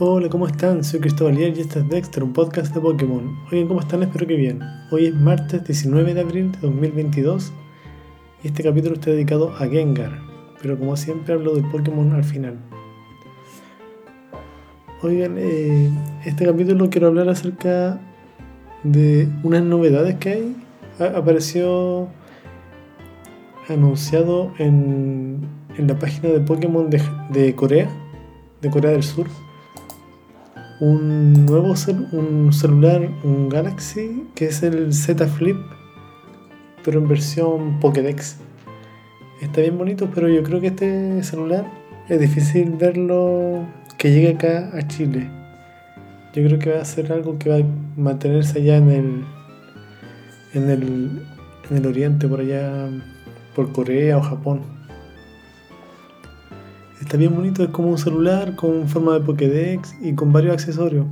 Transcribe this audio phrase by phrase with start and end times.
[0.00, 0.82] Hola, ¿cómo están?
[0.82, 3.38] Soy Cristóbal y este es Dexter, un podcast de Pokémon.
[3.52, 4.02] Oigan, ¿cómo están?
[4.02, 4.58] Espero que bien.
[4.90, 7.52] Hoy es martes 19 de abril de 2022
[8.42, 10.10] y este capítulo está dedicado a Gengar,
[10.60, 12.58] pero como siempre hablo de Pokémon al final.
[15.00, 15.88] Oigan, eh,
[16.24, 18.00] este capítulo quiero hablar acerca
[18.82, 20.56] de unas novedades que hay.
[21.14, 22.08] apareció
[23.68, 25.46] anunciado en,
[25.78, 27.88] la página de Pokémon de Corea,
[28.60, 29.28] de Corea del Sur
[30.84, 31.74] un nuevo
[32.12, 35.56] un celular, un Galaxy, que es el Z Flip,
[36.84, 38.36] pero en versión Pokédex.
[39.40, 41.64] Está bien bonito, pero yo creo que este celular
[42.08, 43.66] es difícil verlo
[43.96, 45.30] que llegue acá a Chile.
[46.34, 47.64] Yo creo que va a ser algo que va a
[47.96, 49.24] mantenerse allá en el,
[50.52, 51.22] en el,
[51.70, 52.90] en el oriente, por allá,
[53.54, 54.60] por Corea o Japón.
[57.14, 61.06] Está bien bonito, es como un celular con forma de Pokédex y con varios accesorios.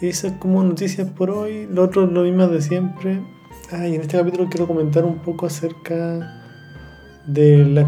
[0.00, 1.68] Esa es como noticias por hoy.
[1.70, 3.22] Lo otro lo mismo de siempre.
[3.70, 6.50] Ah, y en este capítulo quiero comentar un poco acerca
[7.28, 7.86] de la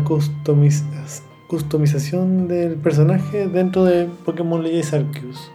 [1.49, 5.51] customización del personaje dentro de Pokémon Legends Arceus.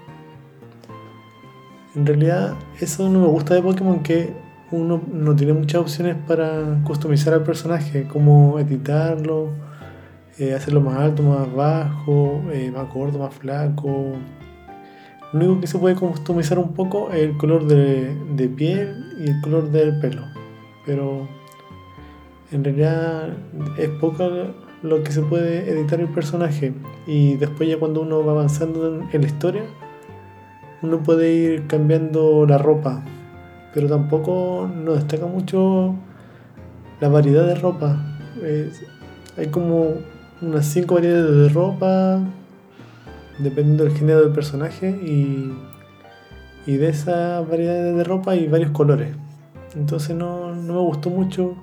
[1.96, 4.34] En realidad, eso no me gusta de Pokémon que
[4.72, 9.72] uno no tiene muchas opciones para customizar al personaje, como editarlo
[10.40, 14.14] eh, hacerlo más alto, más bajo, eh, más gordo, más flaco.
[15.32, 19.42] Lo único que se puede customizar un poco es el color de, piel y el
[19.42, 20.24] color del pelo.
[20.88, 21.28] Pero
[22.52, 23.30] en realidad
[23.78, 24.28] es poco
[24.82, 26.74] lo que se puede editar el personaje.
[27.06, 29.64] Y después ya cuando uno va avanzando en, la historia,
[30.82, 33.04] uno puede ir cambiando la ropa.
[33.74, 35.94] Pero tampoco no destaca mucho
[37.00, 38.04] la variedad de ropa.
[39.38, 40.13] hay como
[40.44, 42.20] unas 5 variedades de ropa,
[43.40, 45.54] dependiendo del género del personaje, y,
[46.66, 49.16] y de esas variedades de ropa hay varios colores.
[49.76, 51.56] Entonces no, no, me gustó mucho.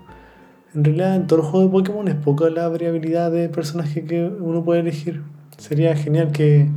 [0.75, 4.27] En realidad en todos los juegos de Pokémon es poca la variabilidad de personaje que
[4.27, 5.23] uno puede elegir.
[5.59, 6.69] Sería genial que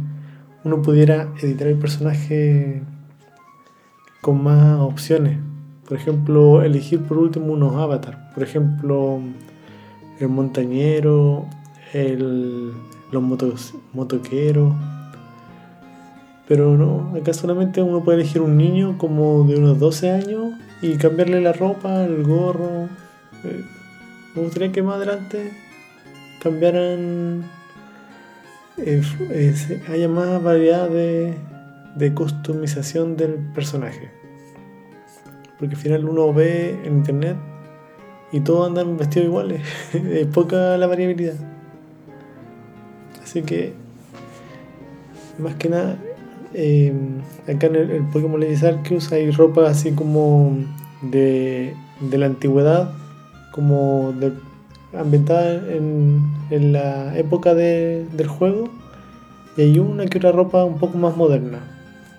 [0.64, 2.82] uno pudiera editar el personaje
[4.22, 5.38] con más opciones.
[5.88, 8.18] Por ejemplo, elegir por último unos avatars.
[8.34, 9.20] Por ejemplo,
[10.20, 11.46] el montañero,
[11.94, 12.74] el,
[13.12, 14.74] los motos, motoqueros.
[16.48, 20.98] Pero no, acá solamente uno puede elegir un niño como de unos 12 años y
[20.98, 22.90] cambiarle la ropa, el gorro.
[23.46, 23.64] Eh,
[24.36, 25.52] me gustaría que más adelante
[26.42, 27.44] cambiaran,
[28.78, 29.02] eh,
[29.32, 31.38] eh, haya más variedad de,
[31.96, 34.12] de customización del personaje.
[35.58, 37.38] Porque al final uno ve en internet
[38.34, 39.62] y todos andan vestidos iguales.
[39.94, 41.36] es poca la variabilidad.
[43.34, 43.74] Así que,
[45.40, 45.98] más que nada,
[46.54, 47.18] em,
[47.48, 50.56] acá en el, Pokémon Legends Arceus hay ropa así como
[51.02, 51.74] de,
[52.12, 52.94] la antigüedad,
[53.52, 54.34] como de,
[54.96, 56.22] ambientada en,
[56.74, 58.70] la época del juego.
[59.58, 61.58] Y hay una que otra ropa un poco más moderna,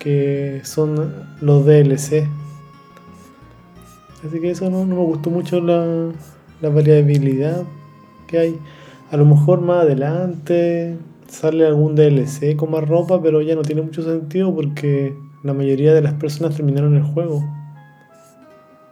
[0.00, 2.26] que son los DLC.
[4.26, 6.10] Así que eso no, me gustó mucho la,
[6.60, 7.62] la variabilidad
[8.26, 8.58] que hay.
[9.10, 10.96] A lo mejor más adelante
[11.28, 15.92] sale algún DLC con más ropa, pero ya no tiene mucho sentido porque la mayoría
[15.92, 17.44] de las personas terminaron el juego.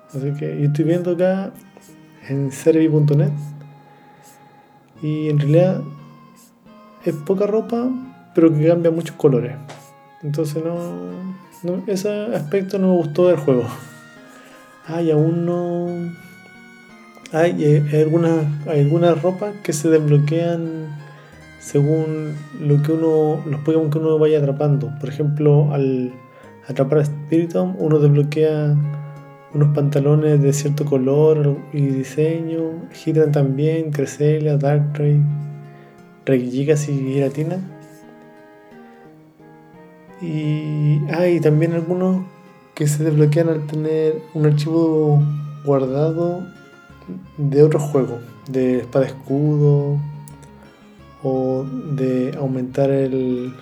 [0.09, 1.53] Así que yo estoy viendo acá
[2.29, 3.33] en servi.net
[5.03, 5.83] y en realidad
[7.05, 7.91] es poca ropa,
[8.35, 9.57] pero que cambia muchos colores.
[10.23, 13.65] Entonces no, ese aspecto no me gustó del juego.
[14.87, 15.87] Ay, aún no
[17.33, 20.89] hay, algunas, algunas ropas que se desbloquean
[21.59, 24.91] según lo que uno, los Pokémon que uno vaya atrapando.
[25.01, 26.13] Por ejemplo, al
[26.69, 28.77] atrapar a Spiritomb, uno desbloquea
[29.55, 32.89] unos pantalones de cierto color y diseño.
[33.05, 35.21] Hidran también, Cresselia, Darkrai,
[36.27, 37.59] Regigigas y Giratina.
[40.21, 42.25] Y hay también algunos
[42.75, 45.23] que se desbloquean al tener un archivo
[45.65, 46.45] guardado
[47.37, 49.99] de otros juegos, de espada escudo
[51.23, 53.55] o de aumentar el,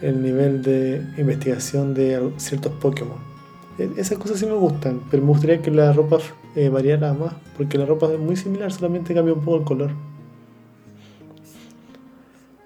[0.00, 3.18] el nivel de investigación de ciertos Pokémon.
[3.78, 6.18] E, esas cosas sí me gustan, pero me gustaría que la ropa
[6.56, 9.90] eh, variara más, porque la ropa es muy similar, solamente cambia un poco el color.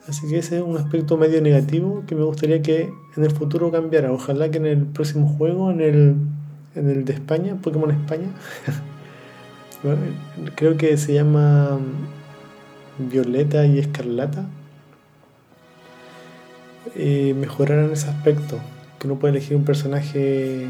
[0.09, 3.73] Así que ese es un aspecto medio negativo que me gustaría que en el futuro
[3.73, 4.13] cambiara.
[4.13, 6.17] Ojalá que en el próximo juego, en el,
[6.77, 8.29] en el de España, Pokémon España,
[10.55, 11.79] creo que se llama
[12.99, 14.47] mm, Violeta y Escarlata.
[16.95, 18.59] eh, mejoraran ese aspecto,
[18.99, 20.67] que uno puede elegir un personaje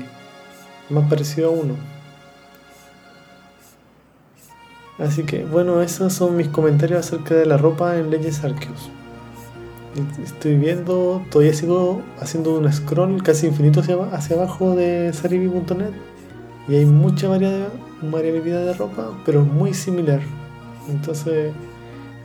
[0.91, 1.75] más parecido a uno.
[4.99, 8.91] Así que bueno, esos son mis comentarios acerca de la ropa en Legends Arceus.
[10.23, 15.93] Estoy viendo, todavía sigo haciendo un scroll casi infinito hacia, hacia abajo de saribi.net
[16.69, 17.29] y hay mucha
[18.03, 20.21] variabilidad de ropa, pero muy similar.
[20.89, 21.53] Entonces,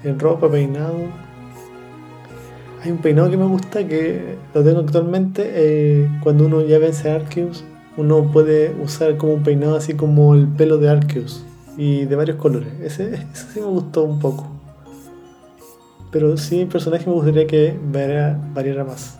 [0.04, 0.98] en ropa, peinado.
[2.84, 5.44] Hay un peinado que me gusta que lo tengo actualmente.
[5.54, 7.64] Eh, cuando uno ya vence a Arceus,
[7.98, 11.46] uno puede usar como un peinado así como el pelo de Arceus
[11.78, 12.74] y de varios colores.
[12.82, 14.48] Ese, ese sí me gustó un poco.
[16.12, 19.18] Pero sí, el personaje me gustaría que variara, variara más.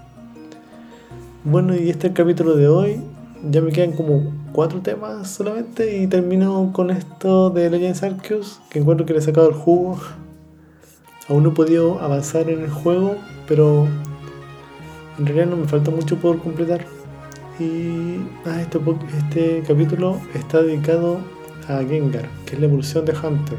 [1.44, 3.02] Bueno, y este es el capítulo de hoy.
[3.50, 8.80] Ya me quedan como cuatro temas solamente y termino con esto de Legends Arceus, que
[8.80, 10.00] encuentro que le he sacado el jugo.
[11.28, 13.16] Aún no he podido avanzar en el juego,
[13.48, 13.88] pero
[15.18, 16.86] en realidad no me falta mucho por completar.
[17.60, 18.80] Y ah, este,
[19.18, 21.20] este capítulo está dedicado
[21.68, 23.58] a Gengar, que es la evolución de Hunter.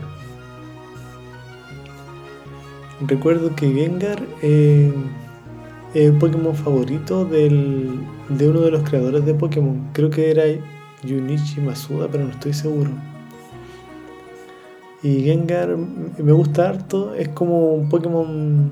[3.07, 4.93] Recuerdo que Gengar eh,
[5.95, 9.91] el Pokémon favorito de uno de los creadores de Pokémon.
[9.93, 10.45] Creo que era
[11.03, 12.91] Junichi Masuda, pero no estoy seguro.
[15.03, 18.71] Y Gengar me gusta harto, es como un Pokémon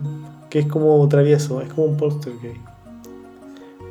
[0.48, 2.56] que es como travieso, es como un Poltergeist.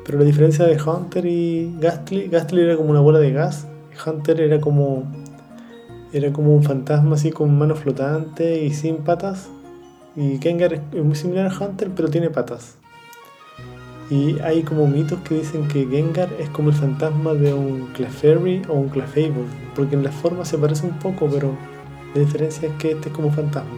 [0.05, 3.67] Pero la diferencia de Hunter y Gastly, Gastly era como una bola de gas,
[4.05, 5.03] Hunter era como
[6.11, 9.49] era como un fantasma así con manos flotantes y sin patas.
[10.15, 12.78] Y Gengar es muy similar a Hunter, pero tiene patas.
[14.09, 18.63] Y hay como mitos que dicen que Gengar es como el fantasma de un Clefairy
[18.67, 19.45] o un Clefable,
[19.75, 21.56] porque en la forma se parece un poco, pero
[22.15, 23.77] la diferencia es que este es como fantasma.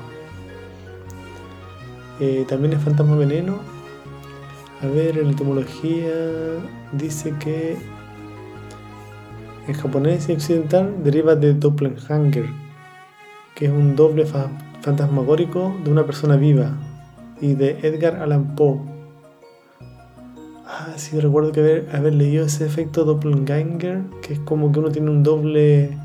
[2.22, 3.60] Eh, también es fantasma veneno.
[4.82, 6.14] A ver, en la etimología
[6.94, 7.78] dice que
[9.68, 12.46] en japonés y occidental deriva de Doppelganger,
[13.54, 14.26] que es un doble
[14.82, 16.72] fantasmagórico de una persona viva,
[17.42, 18.91] y de Edgar Allan Poe
[20.74, 24.90] Ah, sí, recuerdo que haber, haber leído ese efecto doppelganger, que es como que uno
[24.90, 25.98] tiene un doble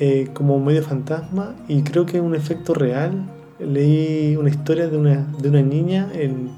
[0.00, 3.28] eh, como medio fantasma, y creo que es un efecto real.
[3.58, 6.52] Leí una historia de una, de una niña en,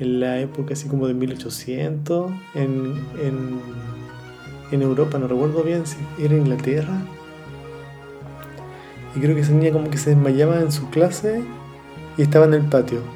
[0.00, 3.60] en la época así como de 1800, en, en,
[4.72, 7.00] en Europa, no recuerdo bien si era Inglaterra.
[9.14, 11.44] Y creo que esa niña como que se desmayaba en su clase
[12.18, 13.15] y estaba en el patio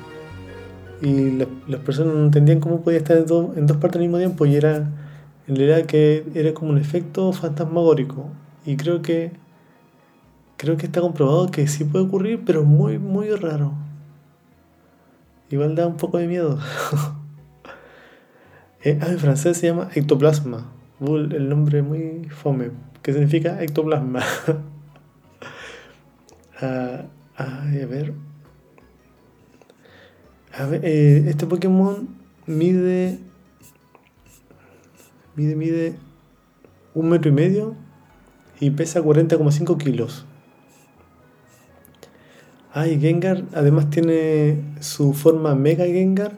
[1.03, 1.31] y
[1.67, 4.91] las personas no entendían cómo podía estar en, dos partes al mismo tiempo y era
[5.47, 8.29] en realidad que era como un efecto fantasmagórico.
[8.67, 9.33] Y creo que
[10.57, 13.73] creo que está comprobado que sí puede ocurrir pero muy muy raro.
[15.51, 16.59] Igual da un poco de miedo.
[18.83, 20.73] Eh, ah, en francés se llama ectoplasma.
[21.03, 22.71] El nombre muy fome.
[23.03, 24.21] Que significa ectoplasma
[26.63, 27.03] ah,
[27.37, 28.15] a ver
[30.53, 32.09] a ver, eh, este Pokémon
[32.47, 33.19] mide.
[35.37, 35.95] Mide, mide.
[36.95, 37.75] Un metro y medio.
[38.59, 40.27] Y pesa 40,5 kilos.
[42.73, 46.33] Ah, Gengar además tiene su forma Mega Gengar.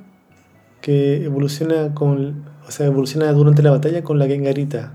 [0.82, 2.50] Que evoluciona con.
[2.66, 4.92] O sea, evoluciona durante la batalla con la Gengarita.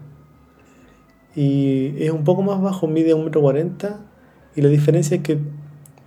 [1.35, 3.99] Y es un poco más bajo, mide un metro 40.
[4.55, 5.39] Y la diferencia es que.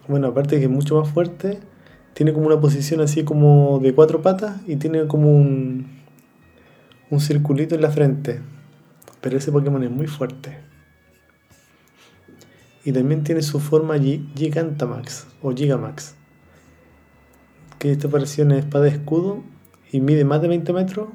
[0.07, 1.61] Bueno, aparte que es mucho más fuerte
[2.15, 5.87] tiene como una posición así como de cuatro patas y tiene como un,
[7.11, 8.41] un circulito en la frente.
[9.21, 10.59] Pero ese Pokémon es muy fuerte.
[12.85, 16.15] Y también tiene su forma Gigantamax o Gigamax.
[17.79, 19.43] Que esta aparición es espada de escudo
[19.93, 21.09] y mide más de 20 metros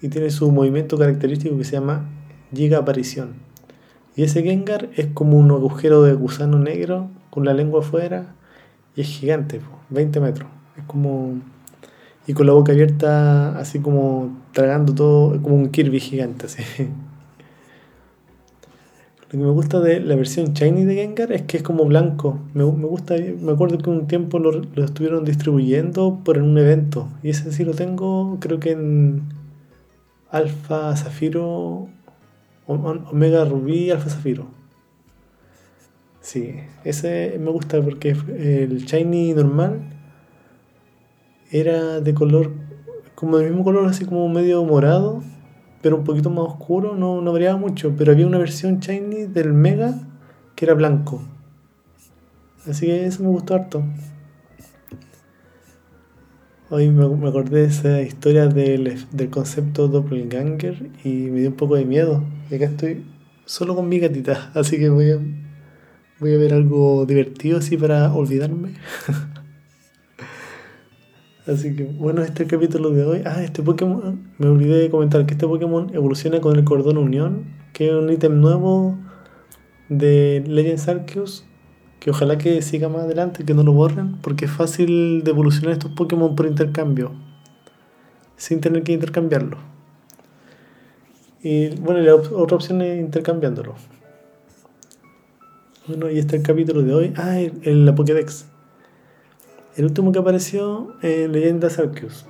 [0.00, 2.08] y tiene su movimiento característico que se llama
[2.54, 3.34] Giga Aparición.
[4.16, 8.34] Y ese Gengar es como un agujero de gusano negro con la lengua afuera
[8.98, 10.48] y es gigante, 20 metros.
[10.76, 11.40] Es como.
[12.26, 16.64] Y con la boca abierta, así como tragando todo, como un Kirby gigante, así.
[19.22, 22.40] Lo que me gusta de la versión Shiny de Gengar es que es como blanco.
[22.54, 27.08] Me, gusta, me acuerdo que un tiempo lo, lo, estuvieron distribuyendo por un evento.
[27.22, 29.22] Y ese sí lo tengo, creo que en
[30.30, 31.88] Alfa Zafiro,
[32.66, 34.57] Omega Rubí, Alfa Zafiro.
[36.28, 39.80] Sí, ese me gusta porque el shiny normal
[41.50, 42.52] era de color,
[43.14, 45.22] como del mismo color, así como medio morado,
[45.80, 47.94] pero un poquito más oscuro, no, no variaba mucho.
[47.96, 50.06] Pero había una versión shiny del Mega
[50.54, 51.22] que era blanco.
[52.68, 53.82] Así que eso me gustó harto.
[56.68, 61.76] Hoy me, acordé de esa historia del, del concepto doppelganger y me dio un poco
[61.76, 62.22] de miedo.
[62.50, 63.06] Y acá estoy
[63.46, 65.18] solo con mi gatita, así que voy a,
[66.20, 68.74] voy a ver algo divertido así para olvidarme.
[71.46, 73.22] así que bueno, este es el capítulo de hoy.
[73.24, 77.44] Ah, este Pokémon, me olvidé de comentar que este Pokémon evoluciona con el cordón unión,
[77.72, 78.98] que es un ítem nuevo
[79.88, 81.44] de Legends Arceus
[82.00, 85.72] que ojalá que siga más adelante, que no lo borren, porque es fácil de evolucionar
[85.72, 87.12] estos Pokémon por intercambio,
[88.36, 89.58] sin tener que intercambiarlo.
[91.42, 93.74] Y bueno, la otra opción es intercambiándolo.
[95.88, 97.12] Bueno, y este es el capítulo de hoy.
[97.16, 98.46] Ah, el, la Pokédex.
[99.76, 102.26] El último que apareció en Leyendas Arceus.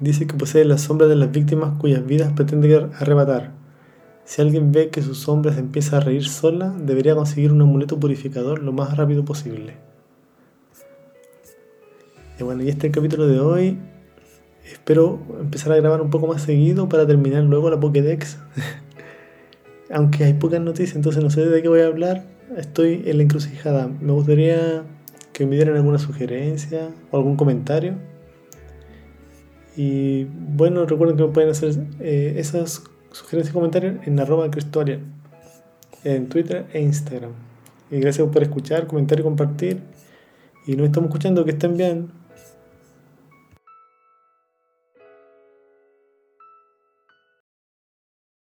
[0.00, 3.52] Dice que posee las sombras de las víctimas cuyas vidas pretende arrebatar
[4.26, 7.98] si alguien ve que su sombra se empieza a reír sola, debería conseguir un amuleto
[7.98, 9.76] purificador lo más rápido posible.
[12.38, 13.78] Y bueno, y este es el capítulo de hoy.
[14.64, 18.38] Espero empezar a grabar un poco más seguido para terminar luego la Pokédex.
[19.90, 22.24] Aunque hay pocas noticias, entonces no sé de qué voy a hablar.
[22.56, 23.88] Estoy en la encrucijada.
[23.88, 24.82] Me gustaría
[25.32, 27.94] que me dieran alguna sugerencia o algún comentario.
[29.76, 35.00] Y bueno, recuerden que me pueden hacer eh, esas sugerencias y comentarios en arroba Cristorian,
[36.04, 37.32] en Twitter e Instagram.
[37.90, 39.80] Y gracias por escuchar, comentar y compartir.
[40.66, 42.10] Y nos estamos escuchando, que estén bien.